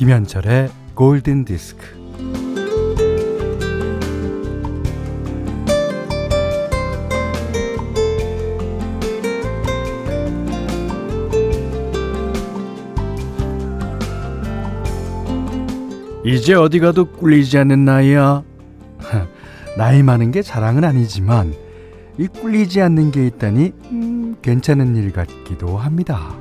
[0.00, 1.84] 김현철의 골든 디스크.
[16.24, 18.42] 이제 어디 가도 꿀리지 않는 나이야.
[19.76, 21.52] 나이 많은 게 자랑은 아니지만
[22.16, 26.34] 이 꿀리지 않는 게 있다니 음, 괜찮은 일 같기도 합니다.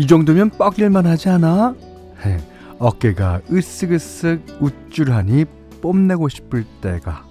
[0.00, 1.74] 이 정도면 뻐길만 하지 않아?
[2.78, 5.44] 어깨가 으쓱으쓱 우쭐하니
[5.82, 7.26] 뽐내고 싶을 때가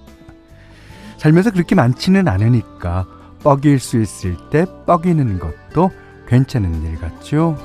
[1.17, 3.07] 살면서 그렇게 많지는 않으니까
[3.41, 5.89] 뻐길 수 있을 때 뻐기는 것도
[6.27, 7.57] 괜찮은 일 같죠?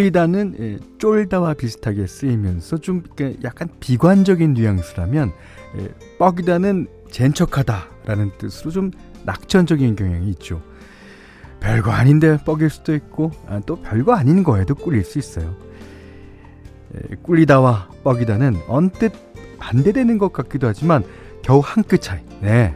[0.00, 3.02] 꿀리다는 예, 쫄다와 비슷하게 쓰이면서 좀
[3.44, 5.32] 약간 비관적인 뉘앙스라면
[5.78, 8.90] 예, 뻐기다는 젠척하다라는 뜻으로 좀
[9.24, 10.62] 낙천적인 경향이 있죠.
[11.60, 15.54] 별거 아닌데 뻐길 수도 있고 아, 또 별거 아닌 거에도 꿀릴 수 있어요.
[16.94, 19.12] 예, 꿀리다와 뻐기다는 언뜻
[19.58, 21.04] 반대되는 것 같기도 하지만
[21.42, 22.20] 겨우 한 끗 차이.
[22.40, 22.74] 네.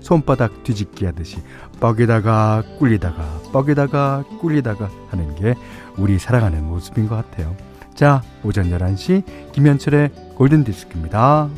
[0.00, 1.36] 손바닥 뒤집기 하듯이
[1.80, 5.54] 뻐기다가 꿀리다가 뻐기다가 꿀리다가 하는 게
[5.98, 7.54] 우리 살아가는 모습인 것 같아요.
[7.94, 11.48] 자, 오전 11시 김현철의 골든디스크입니다.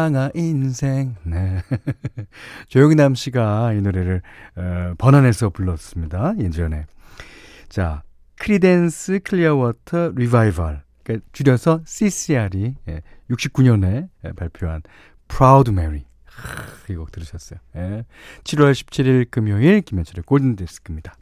[0.00, 1.14] 물레방아 인생.
[1.24, 1.62] 네.
[2.68, 4.22] 조영남 씨가 이 노래를
[4.56, 6.34] 어, 번안해서 불렀습니다.
[6.38, 6.86] 예전에.
[7.68, 8.02] 자,
[8.38, 10.82] 크리덴스 클리어워터 리바이벌.
[11.04, 14.82] 그러니까 줄여서 CCR이 예, 69년에 예, 발표한
[15.28, 16.04] Proud Mary.
[16.88, 17.60] 이 곡 들으셨어요.
[17.76, 18.04] 예.
[18.44, 21.14] 7월 17일 금요일 김현철의 골든디스크입니다.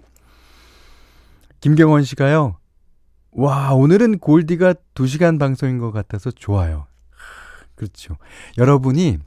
[1.60, 2.58] 김경원 씨가요.
[3.32, 6.86] 와, 오늘은 골디가 2시간 방송인 것 같아서 좋아요.
[7.78, 8.16] 그렇죠.
[8.58, 9.18] 여러분이,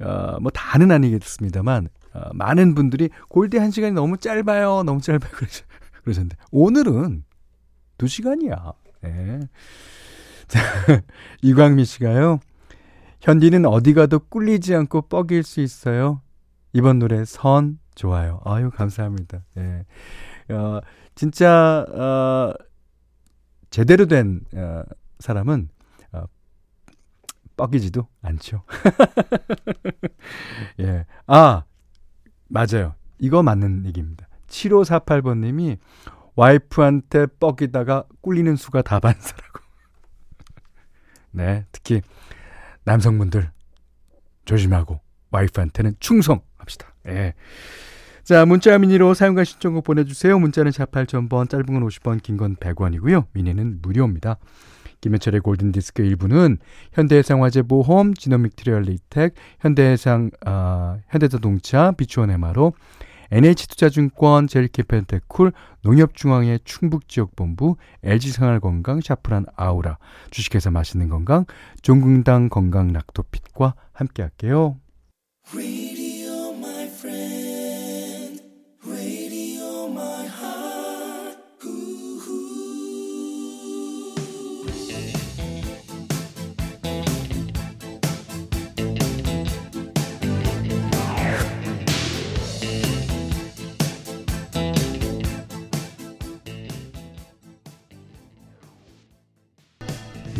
[0.00, 4.82] 어, 뭐, 다는 아니겠습니다만, 어, 많은 분들이 골디 1시간이 너무 짧아요.
[4.82, 5.28] 너무 짧아요.
[5.30, 5.66] 그러셨,
[6.02, 7.24] 그러셨는데, 오늘은
[7.98, 8.72] 2시간이야.
[9.02, 9.40] 네.
[10.48, 10.60] 자,
[11.42, 12.40] 이광미 씨가요.
[13.20, 16.22] 현디는 어디 가도 꿀리지 않고 뻐길 수 있어요.
[16.72, 18.40] 이번 노래 선 좋아요.
[18.44, 19.42] 아유, 감사합니다.
[19.58, 19.84] 예.
[20.54, 20.80] 어,
[21.14, 22.54] 진짜, 어,
[23.70, 24.82] 제대로 된 어,
[25.20, 25.73] 사람은 어,
[27.56, 28.64] 뻐기지도 않죠.
[30.80, 31.06] 예.
[31.26, 31.64] 아,
[32.48, 32.94] 맞아요.
[33.18, 34.28] 이거 맞는 얘기입니다.
[34.48, 35.78] 7548번님이
[36.36, 39.60] 와이프한테 뻐기다가 꿀리는 수가 다반사라고.
[41.32, 42.02] 네, 특히
[42.84, 43.50] 남성분들
[44.44, 45.00] 조심하고
[45.30, 46.94] 와이프한테는 충성합시다.
[47.08, 47.34] 예.
[48.24, 50.38] 자, 문자 미니로 사용과 신청곡 보내주세요.
[50.38, 53.26] 문자는 4 8,000번, 짧은 건 50원, 긴 건 100원이고요.
[53.32, 54.38] 미니는 무료입니다.
[55.04, 56.56] 김현철의 골든디스크 1부는
[56.94, 62.72] 현대해상화재 보험, 지노믹 트리얼 리텍, 현대해상, 어, 현대자동차, 비추원 해마로,
[63.30, 69.98] NH투자증권, 젤키펜테쿨, 농협중앙회 충북지역본부, LG생활건강, 샤프란 아우라,
[70.30, 71.44] 주식회사 맛있는 건강,
[71.82, 74.78] 종근당 건강 락토핏과 함께할게요.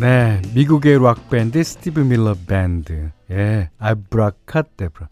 [0.00, 3.10] 네, 미국의 락 밴드 스티브 밀러 밴드.
[3.30, 5.08] 예, 아브라카데브라.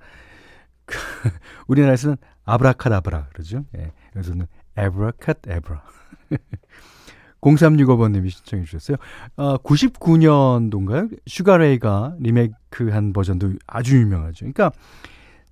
[1.69, 3.65] 우리나라에서는 아브라카다브라 그러죠.
[3.79, 5.83] 예, 여기서는 아브라카데브라.
[7.41, 8.97] 0365번님이 신청해 주셨어요.
[9.37, 11.17] 어, 99년도인가요?
[11.27, 14.47] 슈가레이가 리메이크한 버전도 아주 유명하죠.
[14.53, 14.73] 그러니까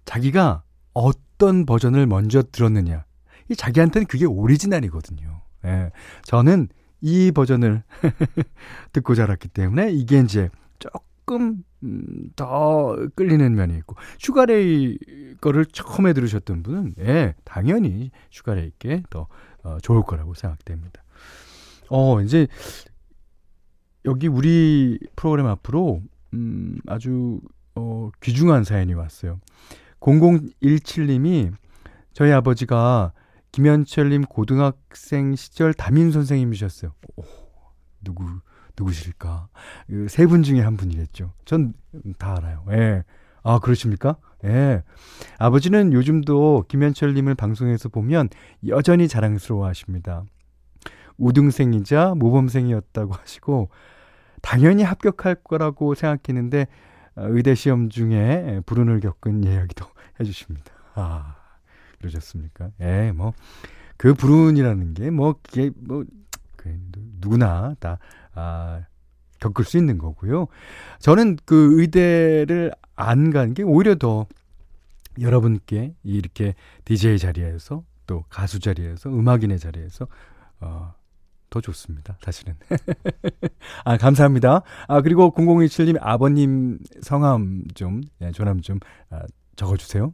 [0.04, 0.62] 자기가
[0.92, 3.04] 어떤 버전을 먼저 들었느냐.
[3.48, 5.40] 이 자기한테는 그게 오리지널이거든요.
[5.66, 5.90] 예.
[6.24, 6.68] 저는
[7.00, 7.82] 이 버전을
[8.92, 14.98] 듣고 자랐기 때문에 이게 이제 조금 음, 더 끌리는 면이 있고 슈가레이
[15.40, 19.28] 거를 처음에 들으셨던 분은 예, 당연히 슈가레이께 더
[19.62, 21.02] 어, 좋을 거라고 생각됩니다.
[21.88, 22.46] 어, 이제
[24.04, 26.02] 여기 우리 프로그램 앞으로
[26.34, 27.40] 음, 아주
[27.74, 29.40] 어, 귀중한 사연이 왔어요.
[30.00, 31.52] 0017님이
[32.12, 33.12] 저희 아버지가
[33.52, 36.92] 김현철님 고등학생 시절 담임 선생님이셨어요.
[37.16, 37.22] 오,
[38.02, 38.24] 누구
[38.78, 39.48] 누구실까?
[39.88, 41.32] 그 세 분 중에 한 분이겠죠.
[41.44, 41.72] 전
[42.18, 42.64] 다 알아요.
[42.70, 43.02] 예.
[43.42, 44.16] 아 그러십니까?
[44.44, 44.82] 예.
[45.38, 48.28] 아버지는 요즘도 김현철님을 방송에서 보면
[48.68, 50.24] 여전히 자랑스러워하십니다.
[51.18, 53.68] 우등생이자 모범생이었다고 하시고
[54.40, 56.66] 당연히 합격할 거라고 생각했는데
[57.16, 59.84] 어, 의대 시험 중에 불운을 겪은 이야기도
[60.20, 60.72] 해주십니다.
[60.94, 61.36] 아
[62.00, 62.70] 그러셨습니까?
[62.80, 63.32] 예, 뭐
[63.98, 66.04] 그 불운이라는 게 뭐 그게 뭐
[66.56, 66.78] 그
[67.20, 67.98] 누구나 다
[68.34, 68.82] 아,
[69.40, 70.46] 겪을 수 있는 거고요.
[70.98, 74.26] 저는 그 의대를 안 간 게 오히려 더
[75.18, 76.54] 여러분께 이렇게
[76.84, 80.06] DJ 자리에서 또 가수 자리에서 음악인의 자리에서
[80.60, 80.92] 어,
[81.48, 82.18] 더 좋습니다.
[82.22, 82.54] 사실은.
[83.84, 84.62] 아, 감사합니다.
[84.86, 89.22] 아, 그리고 0017님 아버님 성함 좀, 예, 조남 좀 아,
[89.56, 90.12] 적어주세요.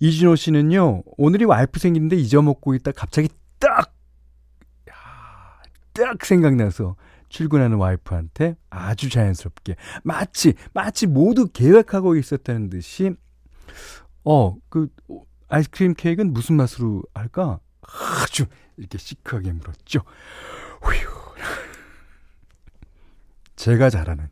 [0.00, 3.28] 이진호 씨는요, 오늘이 와이프 생기는데 잊어먹고 있다 갑자기
[3.58, 3.92] 딱,
[4.90, 4.94] 야,
[5.92, 6.96] 딱 생각나서
[7.28, 13.12] 출근하는 와이프한테 아주 자연스럽게 마치, 마치 모두 계획하고 있었다는 듯이,
[14.24, 14.88] 어, 그,
[15.48, 17.58] 아이스크림 케이크는 무슨 맛으로 할까?
[17.80, 18.46] 아주
[18.76, 20.00] 이렇게 시크하게 물었죠.
[20.82, 21.18] 휴.
[23.56, 24.28] 제가 잘하는,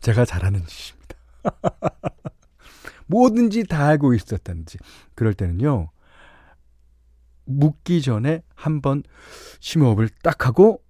[0.00, 1.14] 제가 잘하는 짓입니다.
[3.06, 4.78] 뭐든지 다 알고 있었다는지.
[5.14, 5.90] 그럴 때는요,
[7.46, 9.02] 묻기 전에 한번
[9.60, 10.82] 심호흡을 딱 하고,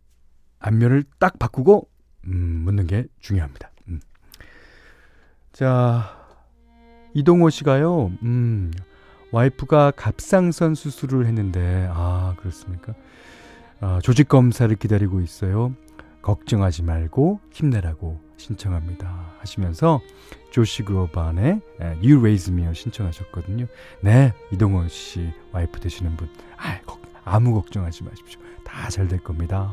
[0.58, 1.88] 안면을 딱 바꾸고,
[2.26, 3.70] 음, 묻는 게 중요합니다.
[3.88, 4.00] 음.
[5.52, 6.26] 자,
[7.14, 8.72] 이동호 씨가요, 음,
[9.32, 12.94] 와이프가 갑상선 수술을 했는데, 아, 그렇습니까?
[13.80, 15.74] 아, 조직 검사를 기다리고 있어요.
[16.22, 19.34] 걱정하지 말고 힘내라고 신청합니다.
[19.40, 20.00] 하시면서
[20.50, 21.60] 조시 그로반의
[22.02, 23.66] You Raise Me 신청하셨거든요.
[24.02, 26.78] 네, 이동원 씨 와이프 되시는 분, 아,
[27.24, 28.40] 아무 걱정하지 마십시오.
[28.64, 29.72] 다 잘 될 겁니다.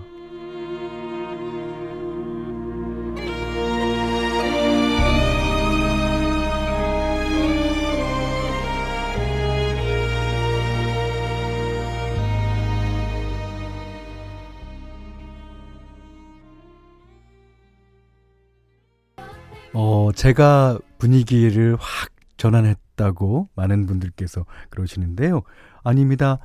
[19.73, 25.43] 어, 제가 분위기를 확 전환했다고 많은 분들께서 그러시는데요.
[25.83, 26.39] 아닙니다.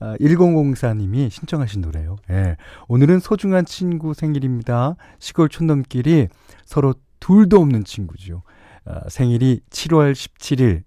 [0.00, 2.16] 아, 1004님이 신청하신 노래요.
[2.30, 2.56] 예.
[2.88, 4.96] 오늘은 소중한 친구 생일입니다.
[5.20, 6.28] 시골 촌놈끼리
[6.64, 8.42] 서로 둘도 없는 친구죠.
[8.84, 10.82] 아, 생일이 7월 17일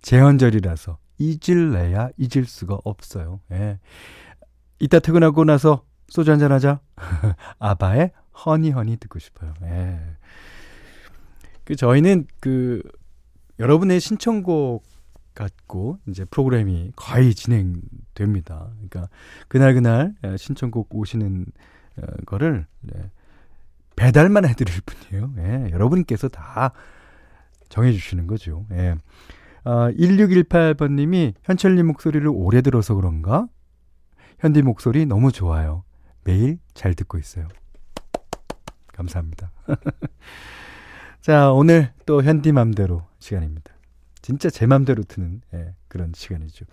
[0.00, 3.40] 재헌절이라서 잊을래야 잊을 수가 없어요.
[3.52, 3.78] 예.
[4.78, 6.80] 이따 퇴근하고 나서 소주 한잔 하자.
[7.58, 8.12] 아바의
[8.46, 9.52] 허니 허니 듣고 싶어요.
[9.64, 9.98] 예.
[11.68, 12.82] 그 저희는 그
[13.58, 14.84] 여러분의 신청곡
[15.34, 18.70] 갖고 이제 프로그램이 거의 진행됩니다.
[18.72, 19.10] 그러니까
[19.48, 21.44] 그날 그날 신청곡 오시는
[21.98, 23.10] 어, 거를 네,
[23.96, 25.34] 배달만 해드릴 뿐이에요.
[25.36, 26.72] 예, 여러분께서 다
[27.68, 28.64] 정해주시는 거죠.
[28.72, 28.94] 예.
[29.64, 33.46] 아, 1618번님이 현철님 목소리를 오래 들어서 그런가?
[34.38, 35.84] 현디 목소리 너무 좋아요.
[36.24, 37.46] 매일 잘 듣고 있어요.
[38.94, 39.50] 감사합니다.
[41.20, 43.72] 자, 오늘 또 현디 맘대로 시간입니다.
[44.22, 46.64] 진짜 제 맘대로 트는 예, 그런 시간이죠.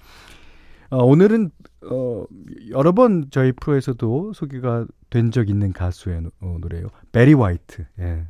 [0.89, 1.51] 어, 오늘은
[1.89, 2.25] 어,
[2.69, 6.87] 여러 번 저희 프로에서도 소개가 된 적 있는 가수의 노, 어, 노래예요.
[7.11, 7.85] 베리 화이트.
[7.99, 8.27] 예.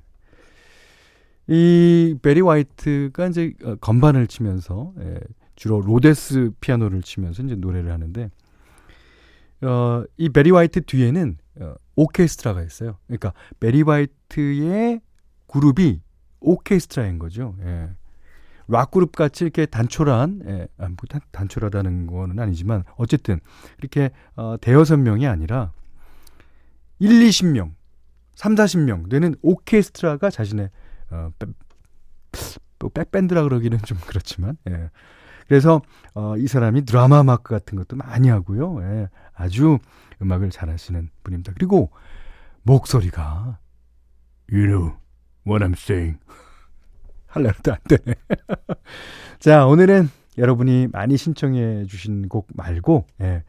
[1.47, 5.19] 이 베리 화이트가 이제 어, 건반을 치면서 예,
[5.55, 8.29] 주로 로데스 피아노를 치면서 이제 노래를 하는데
[9.61, 12.97] 어, 이 베리 화이트 뒤에는 어, 오케스트라가 있어요.
[13.07, 15.01] 그러니까 베리 화이트의
[15.47, 16.01] 그룹이
[16.45, 17.55] 오케스트라인 거죠.
[17.63, 17.89] 예.
[18.67, 23.39] 락 그룹 같이 이렇게 단촐한, 예, 아, 뭐 단, 단촐하다는 거는 아니지만 어쨌든
[23.77, 25.71] 이렇게 어, 대여섯 명이 아니라
[26.99, 27.73] 1, 20명,
[28.35, 30.69] 3, 40명 되는 오케스트라가 자신의
[31.11, 31.29] 어,
[32.79, 34.89] 뭐 백밴드라 그러기는 좀 그렇지만 예.
[35.47, 35.81] 그래서
[36.13, 38.81] 어, 이 사람이 드라마 마크 같은 것도 많이 하고요.
[38.81, 39.09] 예.
[39.33, 39.77] 아주
[40.21, 41.53] 음악을 잘하시는 분입니다.
[41.53, 41.91] 그리고
[42.63, 43.59] 목소리가
[44.49, 44.93] know
[45.45, 46.19] what I'm saying.
[47.27, 48.15] 할래도 안 되네.
[49.39, 53.43] 자, 오늘은 여러분이 많이 신청해 주신 곡 말고, 예,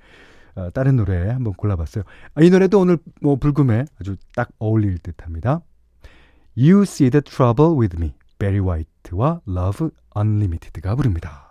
[0.54, 2.04] 어, 다른 노래 한번 골라봤어요.
[2.34, 5.60] 아, 이 노래도 오늘 뭐 불금에 아주 딱 어울릴 듯 합니다.
[6.56, 11.45] You See the Trouble with Me, 베리 화이트와 Love Unlimited가 부릅니다.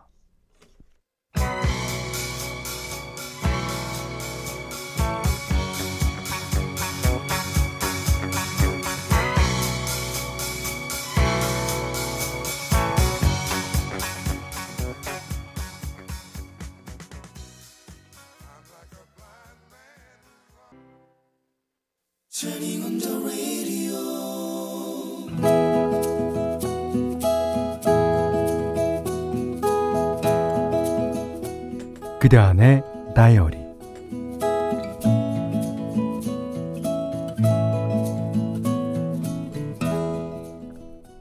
[32.20, 32.84] 그대 안의
[33.16, 33.58] 다이어리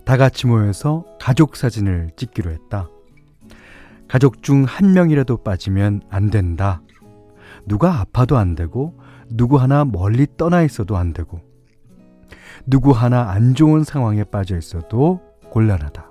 [0.05, 2.89] 다 같이 모여서 가족 사진을 찍기로 했다.
[4.09, 6.83] 가족 중 한 명이라도 빠지면 안 된다.
[7.67, 8.99] 누가 아파도 안 되고,
[9.31, 11.41] 누구 하나 멀리 떠나 있어도 안 되고,
[12.67, 16.11] 누구 하나 안 좋은 상황에 빠져 있어도 곤란하다.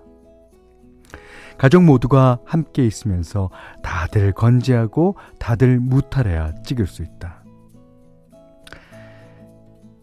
[1.57, 3.49] 가족 모두가 함께 있으면서
[3.83, 7.43] 다들 건재하고 다들 무탈해야 찍을 수 있다.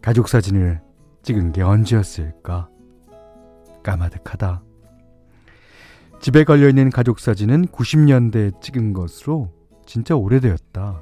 [0.01, 0.81] 가족 사진을
[1.21, 2.69] 찍은 게 언제였을까?
[3.83, 4.63] 까마득하다.
[6.19, 9.51] 집에 걸려있는 가족 사진은 90년대에 찍은 것으로
[9.85, 11.01] 진짜 오래되었다.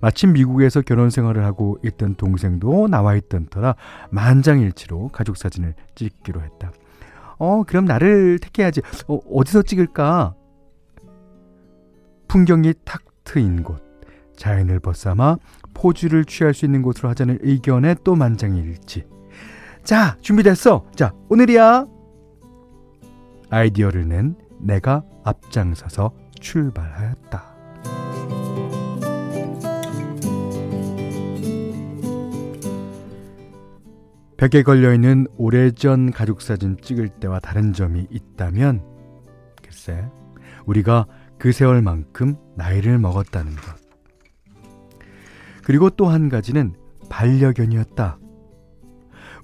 [0.00, 3.76] 마침 미국에서 결혼 생활을 하고 있던 동생도 나와 있던 터라
[4.10, 6.72] 만장일치로 가족 사진을 찍기로 했다.
[7.38, 8.80] 어, 그럼 나를 택해야지.
[9.08, 10.34] 어, 어디서 찍을까?
[12.28, 13.82] 풍경이 탁 트인 곳,
[14.36, 15.38] 자연을 벗삼아
[15.74, 19.04] 포즈를 취할 수 있는 곳으로 하자는 의견에 또 만장일치.
[19.84, 20.86] 자, 준비됐어.
[20.94, 21.86] 자, 오늘이야.
[23.50, 27.55] 아이디어를 낸 내가 앞장서서 출발하였다.
[34.36, 38.82] 벽에 걸려있는 오래전 가족사진 찍을 때와 다른 점이 있다면,
[39.62, 40.04] 글쎄,
[40.66, 41.06] 우리가
[41.38, 43.76] 그 세월만큼 나이를 먹었다는 것.
[45.64, 46.74] 그리고 또 한 가지는
[47.08, 48.18] 반려견이었다.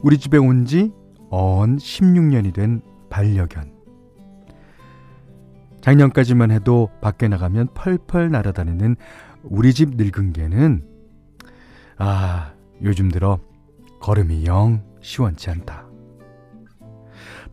[0.00, 0.92] 우리 집에 온지언
[1.30, 3.72] 16년이 된 반려견.
[5.80, 8.96] 작년까지만 해도 밖에 나가면 펄펄 날아다니는
[9.42, 10.86] 우리 집 늙은 개는
[11.98, 13.40] 아, 요즘 들어
[14.02, 15.86] 걸음이 영 시원치 않다.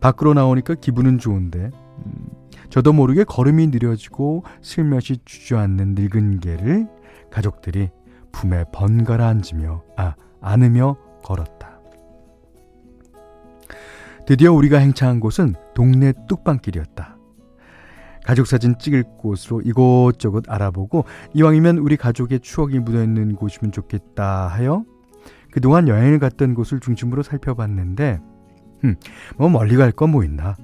[0.00, 1.70] 밖으로 나오니까 기분은 좋은데,
[2.04, 2.28] 음,
[2.70, 6.88] 저도 모르게 걸음이 느려지고 슬며시 주저앉는 늙은 개를
[7.30, 7.90] 가족들이
[8.32, 11.80] 품에 번갈아 앉으며, 아, 안으며 걸었다.
[14.26, 17.16] 드디어 우리가 행차한 곳은 동네 뚝방길이었다.
[18.24, 21.04] 가족 사진 찍을 곳으로 이곳저곳 알아보고
[21.34, 24.84] 이왕이면 우리 가족의 추억이 묻어있는 곳이면 좋겠다 하여
[25.50, 28.20] 그동안 여행을 갔던 곳을 중심으로 살펴봤는데,
[28.80, 28.96] 흠,
[29.36, 30.56] 뭐 멀리 갈 건 뭐 있나?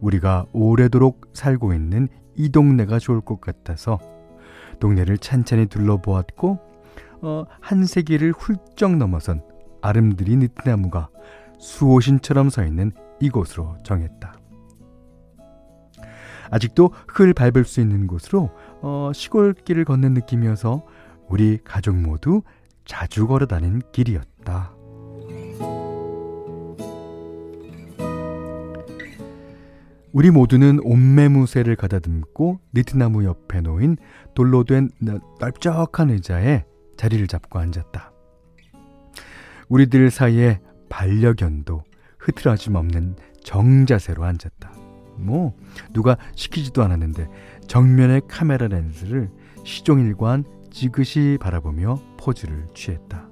[0.00, 3.98] 우리가 오래도록 살고 있는 이 동네가 좋을 것 같아서
[4.80, 6.58] 동네를 찬찬히 둘러보았고,
[7.22, 9.42] 어, 한 세기를 훌쩍 넘어선
[9.80, 11.08] 아름드리 느티나무가
[11.58, 14.34] 수호신처럼 서 있는 이곳으로 정했다.
[16.50, 18.50] 아직도 흙을 밟을 수 있는 곳으로
[18.82, 20.84] 어, 시골길을 걷는 느낌이어서
[21.28, 22.42] 우리 가족 모두
[22.84, 24.72] 자주 걸어 다닌 길이었다.
[30.12, 33.96] 우리 모두는 온매무새를 가다듬고 니트나무 옆에 놓인
[34.34, 34.90] 돌로 된
[35.40, 36.64] 넓적한 의자에
[36.98, 38.12] 자리를 잡고 앉았다.
[39.68, 40.60] 우리들 사이에
[40.90, 41.82] 반려견도
[42.18, 44.72] 흐트러짐 없는 정자세로 앉았다.
[45.16, 45.56] 뭐
[45.92, 47.28] 누가 시키지도 않았는데
[47.66, 49.30] 정면의 카메라 렌즈를
[49.64, 53.28] 시종일관 지그시 바라보며 포즈를 취했다.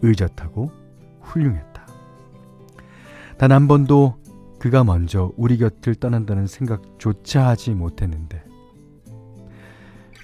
[0.00, 0.70] 의젓하고
[1.20, 1.86] 훌륭했다.
[3.38, 4.16] 단 한 번도
[4.58, 8.44] 그가 먼저 우리 곁을 떠난다는 생각조차 하지 못했는데,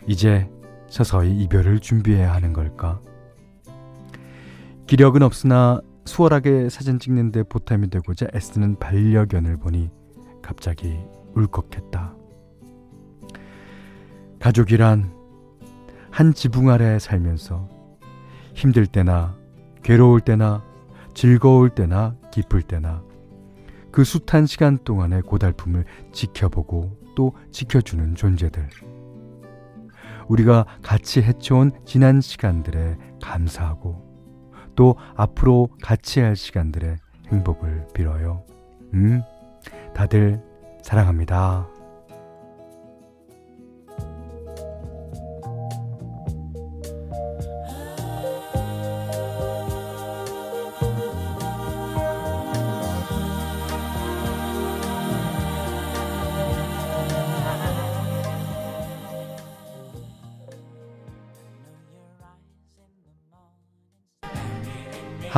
[0.07, 0.49] 이제
[0.89, 3.01] 서서히 이별을 준비해야 하는 걸까?
[4.87, 9.91] 기력은 없으나 수월하게 사진 찍는데 보탬이 되고자 애쓰는 반려견을 보니
[10.41, 10.97] 갑자기
[11.35, 12.15] 울컥했다.
[14.41, 15.18] 가족이란
[16.11, 17.69] 한 지붕 아래 살면서
[18.55, 19.37] 힘들 때나
[19.83, 20.65] 괴로울 때나
[21.15, 23.03] 즐거울 때나 기쁠 때나
[23.91, 28.69] 그 숱한 시간 동안의 고달픔을 지켜보고 또 지켜주는 존재들.
[30.29, 34.07] 우리가 같이 헤쳐온 지난 시간들에 감사하고
[34.77, 36.97] 또 앞으로 같이 할 시간들의
[37.33, 38.45] 행복을 빌어요.
[38.95, 39.23] 음,
[39.95, 40.41] 다들
[40.83, 41.78] 사랑합니다.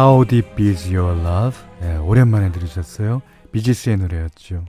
[0.00, 1.58] How Deep Is Your Love?
[1.82, 3.20] 네, 오랜만에 들으셨어요.
[3.52, 4.64] 비지스의 노래였죠.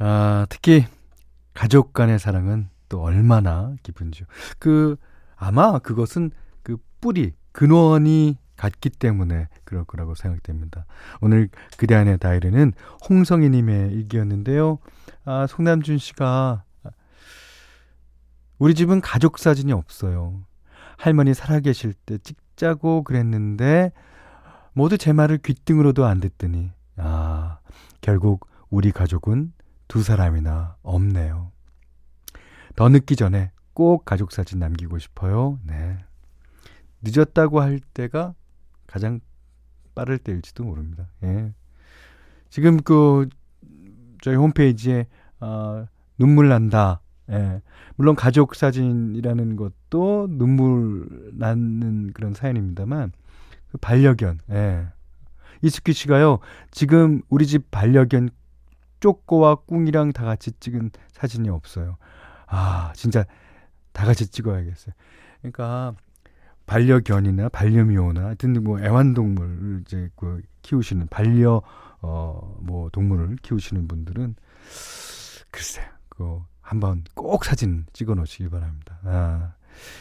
[0.00, 0.86] 아, 특히
[1.54, 4.26] 가족 간의 사랑은 또 얼마나 깊은지요.
[4.58, 4.96] 그
[5.36, 6.32] 아마 그것은
[6.64, 10.84] 그 뿌리, 근원이 같기 때문에 그럴 거라고 생각됩니다.
[11.20, 12.72] 오늘 그대 안의 다이리는
[13.08, 14.80] 홍성희님의 일기였는데요.
[15.26, 16.64] 아, 송남준 씨가
[18.58, 20.40] 우리 집은 가족 사진이 없어요.
[20.96, 23.92] 할머니 살아계실 때 찍자고 그랬는데
[24.78, 27.58] 모두 제 말을 귓등으로도 안 듣더니 아
[28.00, 29.52] 결국 우리 가족은
[29.88, 31.50] 두 사람이나 없네요.
[32.76, 35.58] 더 늦기 전에 꼭 가족 사진 남기고 싶어요.
[35.64, 35.98] 네.
[37.02, 38.36] 늦었다고 할 때가
[38.86, 39.18] 가장
[39.96, 41.08] 빠를 때일지도 모릅니다.
[41.24, 41.52] 예.
[42.48, 43.28] 지금 그
[44.22, 45.08] 저희 홈페이지에
[45.40, 45.86] 어,
[46.18, 47.00] 눈물 난다.
[47.30, 47.62] 예.
[47.96, 53.27] 물론 가족 사진이라는 것도 눈물 나는 그런 사연입니다만 그
[53.80, 54.40] 반려견.
[54.50, 54.86] 예.
[55.62, 56.38] 이스키 씨가요.
[56.70, 58.30] 지금 우리 집 반려견
[59.00, 61.96] 쪼꼬와 꿍이랑 다 같이 찍은 사진이 없어요.
[62.46, 63.24] 아, 진짜
[63.92, 64.94] 다 같이 찍어야겠어요.
[65.40, 65.94] 그러니까
[66.66, 71.62] 반려견이나 반려묘나 하여튼 뭐 애완동물 이제 그 키우시는 반려
[72.00, 74.36] 어뭐 동물을 키우시는 분들은
[75.50, 78.98] 글쎄 그 한번 꼭 사진 찍어 놓으시기 바랍니다.
[79.04, 79.54] 아.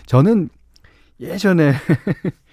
[0.06, 0.50] 저는
[1.20, 1.74] 예전에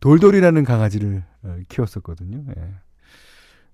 [0.00, 2.44] 돌돌이라는 강아지를 어, 키웠었거든요.
[2.56, 2.74] 예.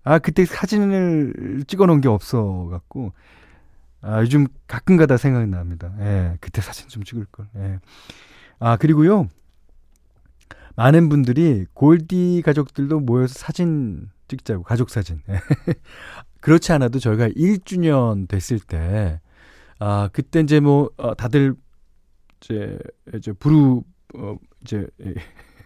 [0.05, 3.13] 아, 그때 사진을 찍어 놓은 게 없어 갖고
[4.01, 5.93] 아, 요즘 가끔가다 생각이 납니다.
[6.01, 6.37] 예.
[6.41, 7.47] 그때 사진 좀 찍을 걸.
[7.57, 7.79] 예.
[8.59, 9.29] 아, 그리고요.
[10.77, 15.23] 많은 분들이 골디 가족들도 모여서 사진 찍자고 가족 사진.
[16.41, 19.21] 그렇지 않아도 저희가 1주년 됐을 때
[19.79, 21.55] 아, 그때 이제 뭐 어, 다들
[22.41, 22.79] 이제
[23.15, 23.81] 이제 부르
[24.15, 24.87] 어 이제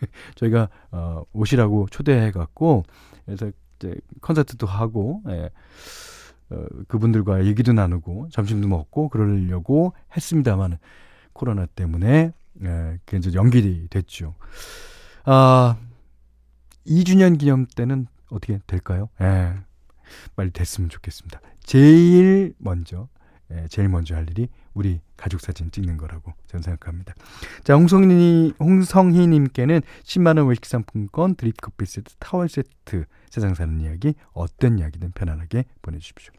[0.37, 2.85] 저희가 어 오시라고 초대해 갖고
[3.25, 5.51] 그래서 이제 콘서트도 하고 예.
[6.51, 10.79] 어, 그분들과 얘기도 나누고 점심도 먹고 그러려고 했습니다만
[11.33, 12.33] 코로나 때문에
[12.63, 14.35] 예, 그게 이제 연기이 됐죠.
[15.25, 15.77] 아
[16.87, 19.09] 2주년 기념 때는 어떻게 될까요?
[19.21, 19.55] 예.
[20.35, 21.41] 빨리 됐으면 좋겠습니다.
[21.63, 23.20] 제일 먼저 예,
[23.69, 27.15] 제일 먼저 할 일이 우리 가족 사진 찍는 거라고 저는 생각합니다.
[27.65, 34.79] 자, 홍성희, 홍성희님께는 10만원 외식 상품권, 드립 커피 세트, 타월 세트, 세상 사는 이야기, 어떤
[34.79, 36.33] 이야기든 편안하게 보내주십시오.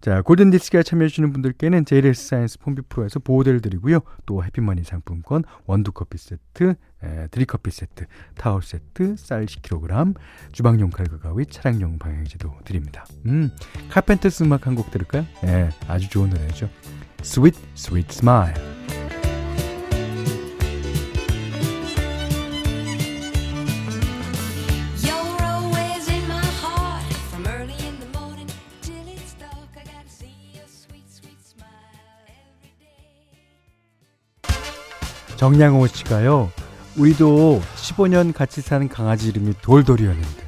[0.00, 4.00] 자, 골든 디스크에 참여해 주시는 분들께는 JLS 사이언스 폼비 프로에서 보호대를 드리고요.
[4.26, 8.04] 또 해피머니 상품권, 원두 커피 세트, 에, 드립커피 세트,
[8.36, 10.14] 타월 세트, 쌀 10kg,
[10.52, 13.06] 주방용 칼과 가위, 차량용 방향제도 드립니다.
[13.26, 13.50] 음,
[13.90, 15.24] 카펜터스 음악 한 곡 들을까요?
[15.44, 16.68] 예, 아주 좋은 노래죠.
[17.22, 18.73] Sweet, Sweet Smile.
[35.44, 36.50] 정양호 씨가요.
[36.96, 40.46] 우리도 15년 같이 사는 강아지 이름이 돌돌이였는데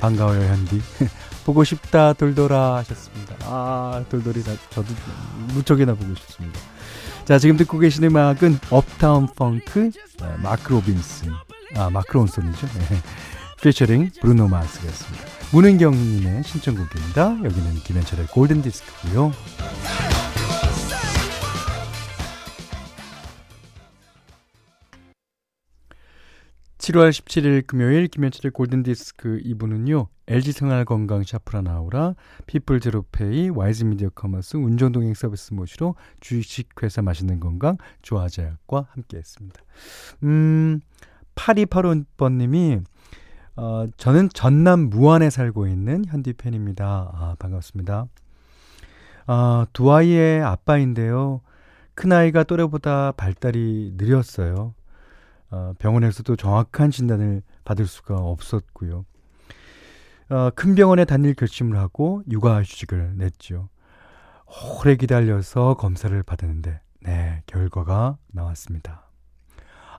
[0.00, 0.82] 반가워요 현디.
[1.46, 3.36] 보고 싶다 돌돌아 하셨습니다.
[3.44, 4.86] 아 돌돌이 저도
[5.54, 6.60] 무척이나 보고 싶습니다.
[7.24, 11.32] 자 지금 듣고 계시는 음악은 Uptown Funk 네, 마크 로빈슨
[11.76, 12.66] 아 마크 론슨이죠.
[12.66, 12.98] 네.
[13.62, 15.24] 피처링 브루노 마스였습니다.
[15.52, 17.38] 문은경님의 신청곡입니다.
[17.44, 19.32] 여기는 김현철의 골든 디스크고요.
[26.84, 30.08] 7월 17일 금요일 김현철의 골든디스크 2부는요.
[30.26, 32.14] LG생활건강 샤프란 아우라,
[32.46, 39.62] 피플제로페이, 와이즈미디어 커머스, 운전동행 서비스 모시러 주식회사 맛있는 건강, 조아제약과 함께했습니다.
[40.24, 40.80] 음,
[41.34, 42.84] 8285번님이
[43.56, 46.84] 어, 저는 전남 무안에 살고 있는 현디 팬입니다.
[47.14, 48.08] 아, 반갑습니다.
[49.26, 51.40] 아, 두 아이의 아빠인데요.
[51.94, 54.74] 큰아이가 또래보다 발달이 느렸어요.
[55.50, 59.04] 어, 병원에서도 정확한 진단을 받을 수가 없었고요.
[60.30, 63.68] 어, 큰 병원에 다닐 결심을 하고 육아휴직을 냈죠.
[64.80, 69.10] 오래 기다려서 검사를 받았는데, 네, 결과가 나왔습니다.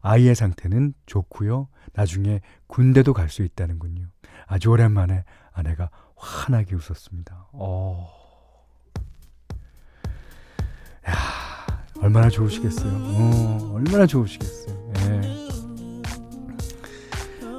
[0.01, 1.67] 아이의 상태는 좋고요.
[1.93, 4.07] 나중에 군대도 갈 수 있다는군요.
[4.45, 7.47] 아주 오랜만에 아내가 환하게 웃었습니다.
[7.53, 8.07] 어.
[11.09, 11.13] 야,
[12.01, 12.91] 얼마나 좋으시겠어요.
[12.91, 14.75] 어, 얼마나 좋으시겠어요.
[14.99, 15.21] 예.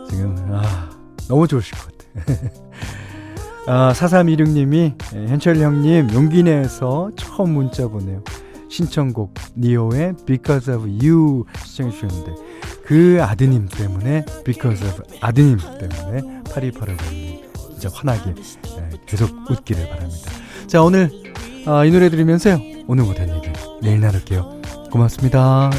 [0.09, 0.91] 지금 아
[1.29, 2.51] 너무 좋으실 것 같아요.
[3.69, 8.23] 아, 4326님이 예, 현철 형님 용기 내서 처음 문자 보내요.
[8.69, 12.35] 신청곡 니오의 Because of You 시청해 주셨는데
[12.85, 18.35] 그 아드님 때문에 Because of 아드님 때문에 8285님 진짜 환하게
[18.79, 20.31] 예, 계속 웃기를 바랍니다.
[20.67, 21.11] 자 오늘
[21.67, 23.51] 아, 이 노래 들으면서요 오늘 못한 얘기
[23.83, 24.61] 내일 나눌게요.
[24.91, 25.71] 고맙습니다.